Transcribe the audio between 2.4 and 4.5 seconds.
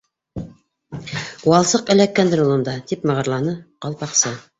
ул унда, —тип мығырланы Ҡалпаҡсы.